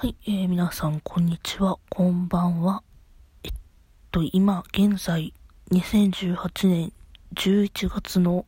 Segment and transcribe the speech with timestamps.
[0.00, 2.82] はい、えー、皆さん、こんにちは、こんばんは。
[3.44, 3.52] えっ
[4.10, 5.34] と、今、現在、
[5.72, 6.92] 2018年
[7.34, 8.46] 11月の、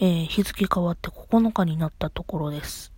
[0.00, 2.90] えー、日付変わって9日になったところです。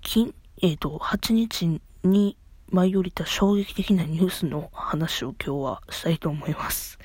[0.00, 0.32] 金、
[0.62, 2.36] えっ、ー、と、8日に
[2.70, 7.00] 舞い降りた衝撃的なニュースの話を今日はしたいと思います。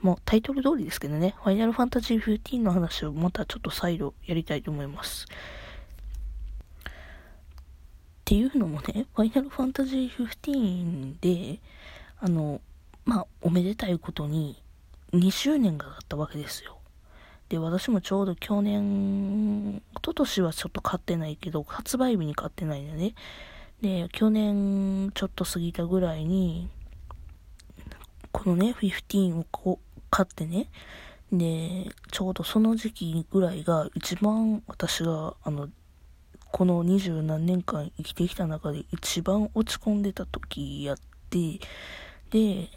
[0.00, 5.26] もうタイトル通りですけどね、ファイナルファンタジー15の話をまたちょっと再度やりたいと思います。
[8.24, 11.60] っていうのもね、ファイナルファンタジー15で、
[12.20, 12.62] あの、
[13.04, 14.62] まあ、おめでたいことに
[15.12, 16.78] 2周年があったわけですよ。
[17.50, 23.14] で、私もちょうど去年、一昨年はちょっと買ってないけど、発売日に買ってないんだね。
[23.82, 26.70] で、去年ちょっと過ぎたぐらいに、
[28.32, 30.70] このね、15をこう買ってね、
[31.30, 35.68] で、ちょうどその時期ぐらいが一番私が、あの、
[36.54, 40.96] この二十何年間生きてきた中で一番落ち込んでた時やっ
[41.28, 41.58] て、
[42.30, 42.68] で、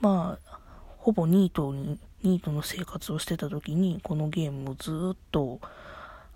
[0.00, 0.58] まあ、
[0.98, 5.58] ほぼニートに、ニートの生活をしてた時に、このゲームをずっと、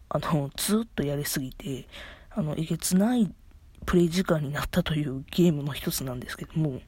[0.09, 1.87] あの、ずっとやりすぎて、
[2.31, 3.33] あの、えげつない
[3.87, 6.81] プレイ時間になったというゲームの一つなんですけども、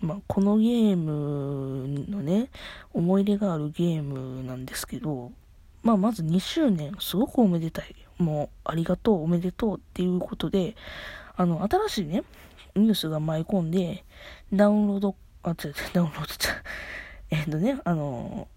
[0.00, 2.50] まあ、このゲームのね、
[2.92, 5.32] 思い出があるゲームなんですけど、
[5.84, 7.94] まあ、まず2周年、すごくおめでたい。
[8.18, 10.76] もう、ありがとう、おめでとうっていうことで、
[11.36, 12.24] あの、新しいね、
[12.74, 14.02] ニュースが舞い込んで、
[14.50, 16.56] ダウンロード、あ、違う違う、ダウンロードちゃう。
[17.30, 18.48] えっとね、あの、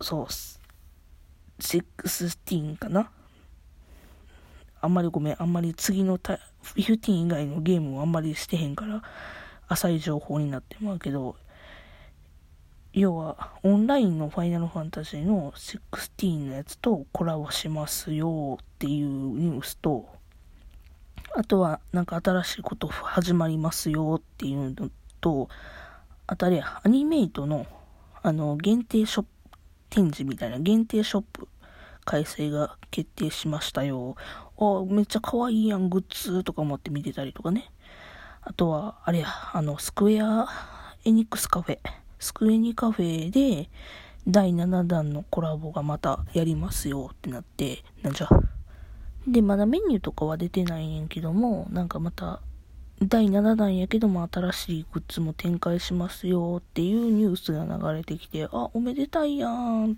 [0.00, 0.26] そう、
[1.58, 3.10] 16かな？
[4.80, 9.02] あんまりごめん、あんまり次の15以外のゲームをあんまりしてへんから、
[9.66, 11.34] 浅い情報になってまうけど、
[12.92, 20.08] 要は、オンラインのファイナルファンタジーの16のやつとコラボしますよっていうニュースと、
[21.36, 25.48] あとは、なんか新しいこと始まりますよっていうのと、
[26.26, 27.66] あとあれやアニメイトの、
[28.22, 29.28] あの、限定ショップ、
[29.90, 31.48] 展示みたいな限定ショップ
[32.04, 34.16] 開催が決定しましたよ。
[34.58, 37.70] あ、めっちゃ可愛いやん、グッズとか思って見てたりとかね。
[38.42, 40.48] あとは、あれや、あの、スクエア
[41.04, 41.78] エニックスカフェ。
[42.20, 43.68] スクエニカフェで、
[44.28, 48.28] 第7弾のコラボがまたやりますよってなって、なんじゃ。
[49.26, 52.40] で、まだメニューとかは出てないんやけども、なんかまた、
[53.02, 59.96] 第7弾やけども新しいグッズも展開しますよっていうニュースが流れてきて、あ、おめでたいやんっ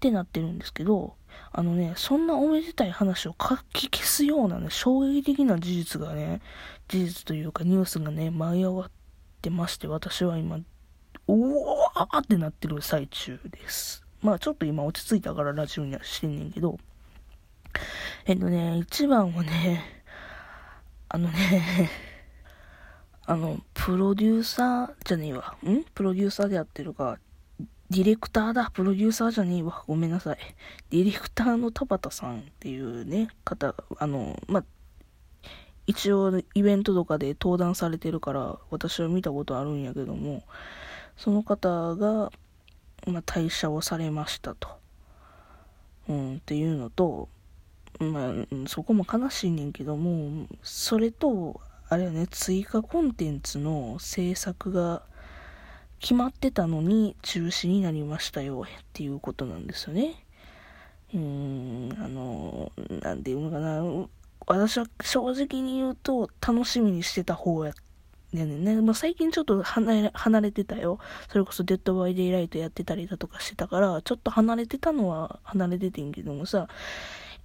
[0.00, 1.14] てなってるんですけど、
[1.52, 6.40] あのね、そんなおめでたい話を書き消すようなね、衝撃的な事実がね、
[6.88, 8.90] 事実というかニュースがね、舞い上がっ
[9.40, 10.58] てまして、私は今、
[11.26, 14.04] おわーってなってる最中です。
[14.22, 16.78] まあちょっと今落ち着いたからラジオにはしてんねんけど、
[18.26, 20.04] えっとね、一番はね、
[21.08, 21.90] あのね、
[23.26, 25.56] あの、プロデューサーじゃねえわ。
[25.64, 25.84] ん？
[25.94, 27.18] プロデューサーでやってるか、
[27.90, 28.70] ディレクターだ。
[28.72, 29.84] プロデューサーじゃねえわ。
[29.86, 30.38] ごめんなさい。
[30.90, 34.64] ディレクターの田畑さんっていうね、方、あの、まあ
[35.86, 40.44] 一応イベントとかで登壇されてるから、私は見たことあるんやけども、
[41.20, 42.32] その方が、
[43.06, 44.68] まあ、退社をされましたと。
[46.08, 47.28] うん、っていうのと、
[47.98, 48.32] まあ、
[48.66, 51.60] そこも悲しいねんけども、それと、
[51.90, 55.02] あれはね、追加コンテンツの制作が
[55.98, 60.24] 決まってたのに中止になりましたよっていうことなんですよね。
[61.12, 64.08] うーん、あの、なんていうのかな。
[64.46, 67.74] 私は正直に言うと楽しみにしてた方や
[68.32, 68.80] ねんね。
[68.80, 70.98] もう最近ちょっと離れ離れてたよ。
[71.28, 76.68] それこそ Dead by Daylight やってたりだとかしてたから、ちょっと離れてたのは離れててんけどもさ、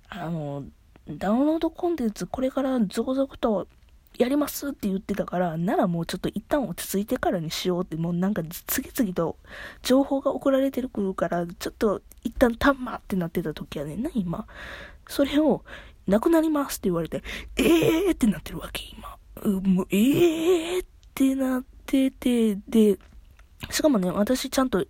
[0.09, 0.63] あの、
[1.07, 3.68] ダウンロードコンテンツこれから続々と
[4.18, 9.38] やりますって言ってたから、ならもうちょっと一旦落ち着いてからにしようって、もうなんか次々と
[9.81, 14.47] 情報が送られてくるから、ちょっと一旦たんまってなってた時やねんな、今。
[15.07, 15.63] それを、
[16.07, 17.24] なくなりますって言われて、
[17.57, 19.18] えーってなってるわけ、今。
[19.43, 22.99] うもう、ええーってなってて、で、
[23.69, 24.85] しかもね、私ちゃんと、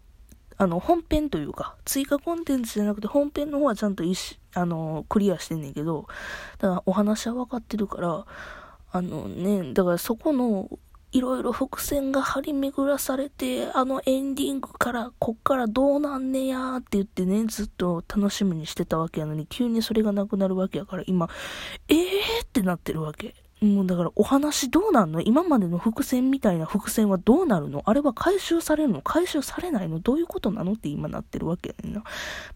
[0.58, 6.08] あの、本編というか、追加コンテンツじゃなくて本編の方はちゃんと一あの、クリアしてんねんけど、
[6.60, 8.26] だからお話は分かってるから、
[8.92, 10.70] あのね、だからそこの、
[11.12, 21.30] いろいろ伏線が張り巡らされて、あのエンディングから、こっからどうなんねやーって言ってね、ずっと楽しみにしてたわけやのに、急にそれがなくなるわけやから、今、
[21.88, 21.98] えー
[22.44, 23.34] ってなってるわけ。
[23.62, 25.22] もうだからお話どうなんの？
[25.22, 27.84] 今までの伏線みたいな伏線はどうなるの？
[27.86, 29.02] あれは回収されるの？
[29.02, 30.00] 回収されないの？
[30.00, 32.04] どういうことなのって今なってるわけやねんな。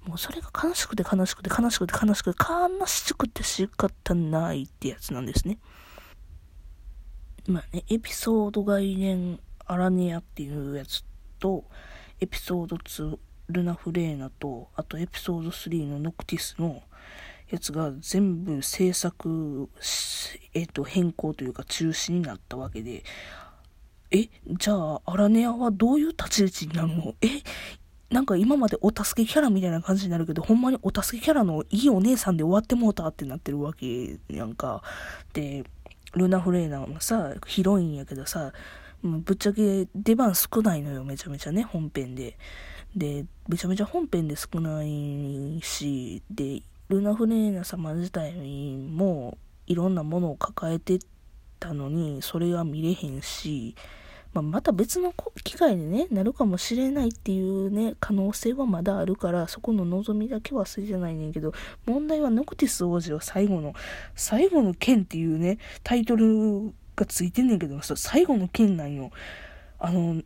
[0.05, 5.57] もうそれが悲しくて悲しくて悲しくて悲しくて悲しくて仕方ないってやつなんですね。
[7.47, 11.03] まあね、エピソード概念アラネアっていうやつ
[11.39, 11.63] と、
[12.19, 13.17] エピソード2
[13.47, 16.83] ルナフレーナと、あとエピソード3のノクティスの
[17.49, 19.69] やつが全部制作、
[20.53, 23.03] えっ、と、変更というか中止になったわけで、
[24.11, 27.15] え、じゃあ、アラネアはどういう立ち位置になるの？
[27.21, 27.27] え、
[28.09, 34.81] なんか今までお助けキャラみたいな感じになるけど、ほんまにお助けキャラのいいお姉さんで終わってもうたってなってるわけやんか。
[35.33, 35.63] で、
[36.13, 38.51] ルナ・フレーナーもさ、ヒロインやけどさ、
[39.03, 42.37] ぶっちゃけ出番少ないのよ、めちゃめちゃね、本編で。
[42.95, 49.37] で、めちゃめちゃ本編で少ないし、で、ルナ・フレーナ様自体も
[49.67, 50.97] いろんなものを抱えて
[51.59, 53.75] たのに、それが見れへんし、
[54.33, 55.13] まあ、また別の
[55.43, 61.53] 機会でね、なるかもしれないっていうね、可能性はまだあるから、そこの望みだけは忘れてないねんけど、
[61.85, 63.73] 問題はノクティス王子は最後の、
[64.15, 69.11] 最後の剣っていうね、タイトルがついてんねんけど、最後の剣なんよ。
[69.79, 70.21] あの、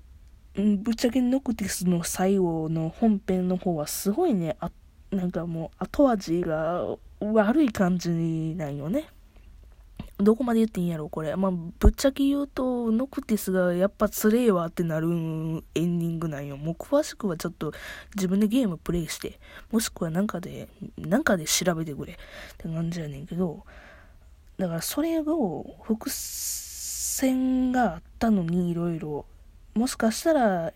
[0.55, 4.69] ぶっちゃけノクティスの最後の本編の方はすごいね、あ
[5.13, 6.85] なんかもう後味が
[7.19, 9.07] 悪い感じなんよね。
[10.17, 11.35] どこまで言っていいんやろ、これ。
[11.35, 16.55] まあ、ぶっちゃけ言うと、ノクティスがやっぱつれえわってなるエンディングなんよ。
[16.55, 17.73] もう詳しくはちょっと
[18.15, 19.39] 自分でゲームプレイして、
[19.71, 22.15] もしくはなんかで、なんかで調べてくれっ
[22.57, 23.63] て感じやねんけど、
[24.57, 29.25] だからそれを伏線があったのにいろいろ、
[29.73, 30.73] もしかしたら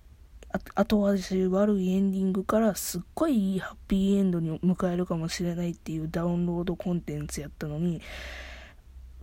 [0.76, 8.02] 後味悪いエンディングからすっごいいいハッピーエンドに迎えるかもしれないっていうダウンロードコンテンツやったのに、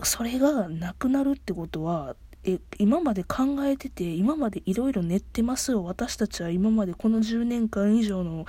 [0.02, 5.82] それがなくなるってことは、え、今まで考えてて、今までいろいろ練ってますよ。
[5.82, 8.44] 私たちは今までこの10年間以上の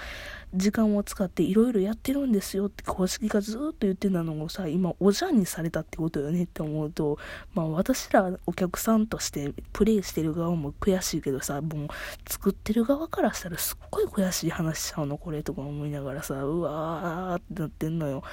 [0.54, 7.18] 時間を使っていろいろやってるんですよって公式がずっと言ってたのをさ、今おじゃんにされたってことよねって思うと、
[7.54, 11.88] まあ私らお客さんとしてプレイしてる側も悔しいけどさ、もう
[12.28, 18.24] 作ってる側からしたらすっごい悔しい話しちゃうのこれとか思いながらさ、うわーってなってんのよ。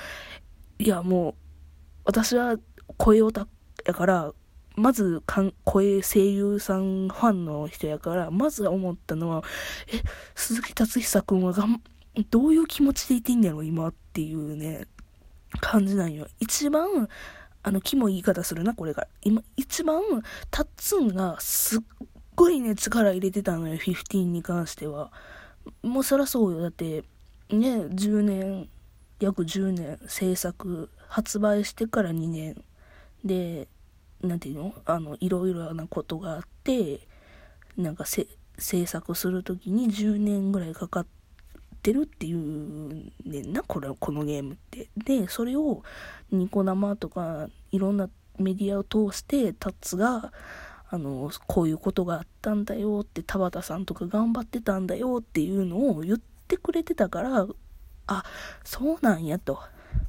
[0.80, 1.34] いやもう、
[2.04, 2.56] 私は
[2.96, 3.46] 声オタ
[3.86, 4.32] やから、
[4.76, 5.22] まず
[5.64, 9.42] 声声優さんファンの人やから、まず思ったのは、
[9.88, 10.00] え、
[10.34, 11.82] 鈴木達久くんはがん、
[12.30, 14.86] どういう気持ちでいてんねやろ、今っていうね、
[15.60, 16.26] 感じなんよ。
[16.40, 17.08] 一番、
[17.62, 19.08] あの、キモい言い方するな、これから。
[19.22, 20.00] 今、一番、
[20.50, 21.80] タッツンがすっ
[22.34, 25.12] ごいね、力入れてたのよ、15に関しては。
[25.82, 26.60] もうそらそうよ。
[26.60, 27.04] だって、
[27.50, 28.68] ね、10年、
[29.20, 32.64] 約10年制作、発売してから2年
[33.24, 33.68] で、
[34.22, 34.74] なんていうの？
[34.84, 37.06] あの、いろいろなことがあって、
[37.76, 38.26] なんか制
[38.86, 41.06] 作する時に10年ぐらいかかっ
[41.82, 44.88] てるっていうねんな、これ、このゲームって。
[44.96, 45.82] で、それを
[46.30, 48.08] ニコ生とかいろんな
[48.38, 50.32] メディアを通して、タッツが、
[50.90, 57.46] あの、こういうことがあったんだよって、田畑さんとか頑張ってたんだよっていうのを言ってくれてたから、
[58.06, 58.24] あ、
[58.62, 59.58] そうなんやと。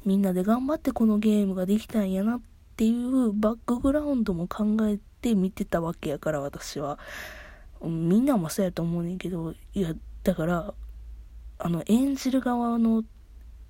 [0.05, 2.41] みんなで頑張ってこのゲームができたんやなっ
[2.73, 6.97] っていうバックグラウンドも考えて見てたわけやから私は。
[7.81, 9.93] みんなもそうやと思うねんけど、いや、
[10.23, 10.73] だから、
[11.59, 13.03] あの、演じる側の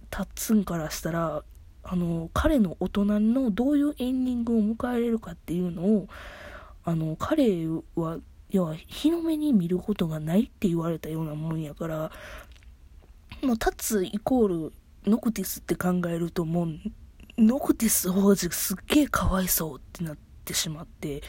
[0.09, 1.43] タッツンからしたら、
[1.83, 6.07] あの、彼の大人のどういうエンディングを迎えれるかっていうのを、
[6.85, 8.19] あの、彼は、
[8.51, 12.11] 要は、日の目に見ることがないって言われたようなもんやから、
[13.41, 14.73] もう、タツイコール、
[15.05, 16.93] ノクティスって考えるともうん、
[17.37, 21.23] ノクティス王子すっげえかわいそうってなってしまって、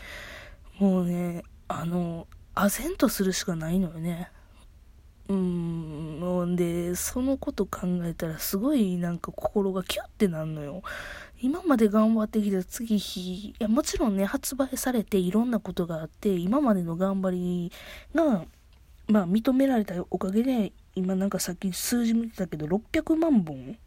[0.79, 4.31] もうね、あの、唖然とするしかないのよね。
[5.29, 10.83] うん、で、そのこと考えたらすごいなんか心がキュッてなんのよ。
[11.41, 17.73] 今まで頑張ってきた次日、いやもちろんね、発売されていろんなことがあって、今までの頑張り
[18.15, 18.45] が、
[19.09, 23.79] まあ認められたおかげで、今なんかさっき数字見てたけど、600万本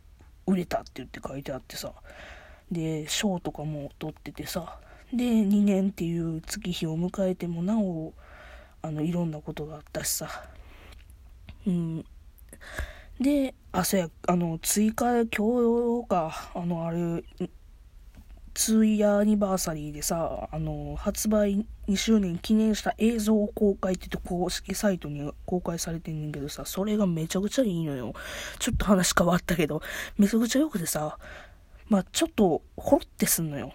[0.48, 1.94] 売れたって言って書いてあってさ、
[2.72, 4.80] で、賞とかも取っててさ、
[5.14, 8.14] で、2年っていう月日を迎えてもなお、
[8.82, 10.30] あの、いろんなことがあったしさ、
[11.66, 12.06] うん。
[13.20, 17.24] で、あ、そうや、あの、追加、今日か、あの、あれ、
[18.58, 28.14] 2イヤーアニバーサリーでさ、あの、発売2周年記念した映像公開って言って公式サイトに公開されてんねんけどさ、それがめちゃくちゃいいのよ。
[28.58, 29.84] ちょっと話変わったけど、
[30.18, 31.20] めちゃくちゃ良くてさ、
[31.88, 33.74] まあちょっとほろってすんのよ。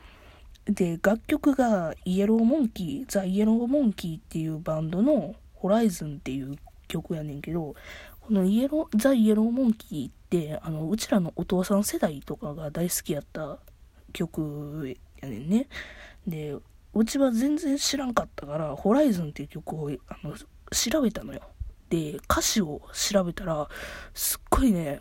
[0.64, 6.56] で、楽曲がイエローモンキー、ザ・イエローモンキーっていうバンドのホライズンっていう
[6.88, 7.76] 曲やねんけど、
[8.20, 13.60] このイエロー、ザ・イエローモンキーって、あの、うちらのお父さん世代とかが大好きやった
[14.12, 15.68] 曲やねんね。
[16.26, 16.54] で、
[16.94, 20.34] うちは全然知らんかったから、ホライズンっていう曲をあの
[20.70, 21.40] 調べたのよ。
[21.88, 23.68] で、歌詞を調べたら、
[24.14, 25.00] すっごいね、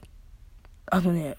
[0.88, 1.38] あのね、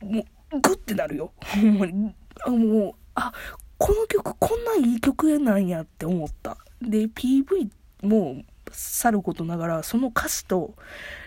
[0.00, 1.32] もう、グッてなるよ。
[1.44, 2.14] ほんまに。
[2.44, 3.32] あもう、あ、
[3.78, 6.56] この曲こんないい曲なんやって思った。
[6.80, 7.70] で、PV
[8.02, 8.42] も
[8.72, 10.74] さることながら、その歌詞と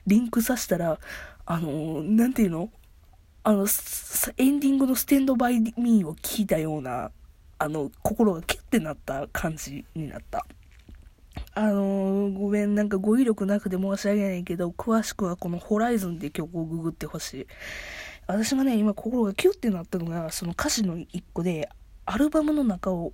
[0.07, 0.99] リンクさせたら、
[1.45, 2.69] あの、なんていうの？
[3.45, 3.67] あの、
[4.37, 7.11] エンディングのステンドバイミーを聞いたような、
[7.59, 10.45] あの、心がキュッてなった感じになった。
[11.53, 17.47] あのー、ごめん、なんか語彙力なくて申し訳ないけど、詳しくはこのホライズンって曲をググってほしい。
[18.27, 21.67] 私がね、今心がキュッてなったのが、その歌詞の一個で、
[22.05, 23.11] アルバムの中を、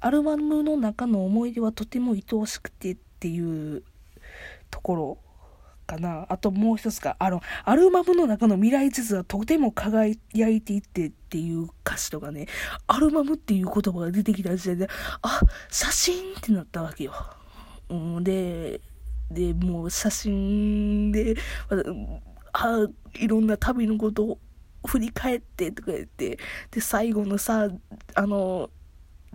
[0.00, 3.84] アルバムの中の思い出はとても愛おしくてっていう
[4.70, 5.18] ところ
[5.88, 6.26] かな。
[6.28, 12.46] あともう一つか、あの、アルバムの中の未来地図はとても輝いていってっていう歌詞とかね、
[12.86, 14.88] アルバムっていう言葉が出てきた時点で、
[15.22, 15.40] あ、
[15.70, 17.14] 写真ってなったわけよ。
[17.88, 18.80] うん、で、
[19.30, 21.34] で、もう写真で、
[22.52, 24.38] あ、いろんな旅のことを
[24.86, 26.38] 振り返ってとか言って、
[26.70, 27.68] で、最後のさ、
[28.14, 28.70] あの、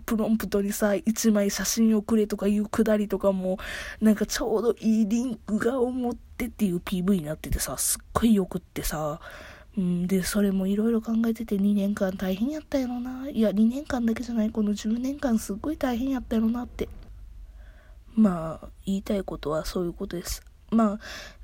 [0.04, 3.58] プロンプトにさ、一枚写真をくれとかいうくだりとかも、
[4.00, 9.20] なんかちょうどいいリンクが思ってっていう PV になっててさ、すっごいよくってさ、
[9.76, 13.28] うん、で、それもいろいろ考えてて2年間大変やったやろな。
[13.28, 16.88] いや、2年間だけじゃない、この10年間すっごい大変やったやろなって。
[18.14, 20.42] まあ、言いたいことはそういうことです。
[20.70, 20.98] まあ、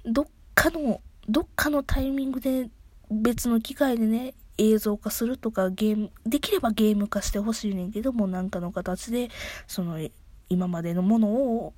[0.05, 2.71] どっかの、どっかのタイミングで
[3.11, 9.31] 別の機会でね、映像化するとかゲーム、できればゲーム化してほしいねんけども、なんかの形で、
[9.67, 9.99] その、
[10.51, 11.73] 今までのものを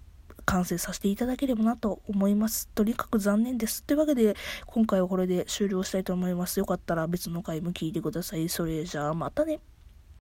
[0.45, 2.69] 完成させていただければなと思います。
[2.75, 3.85] とにかく残念です。
[3.85, 4.35] というわけで、
[4.67, 6.59] 今回はこれで終了したいと思います。
[6.59, 8.49] よかったら別の回も聞いてください。
[8.49, 9.61] それじゃあまたね。